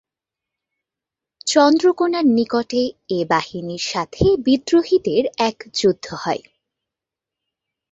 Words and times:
চন্দ্রকোণার 1.47 2.25
নিকটে 2.37 2.81
এ 3.09 3.19
বাহিনীর 3.29 3.83
সাথে 3.87 4.25
বিদ্রোহীদের 4.45 5.23
এক 5.39 5.57
যুদ্ধ 5.73 6.05
হয়। 6.23 6.43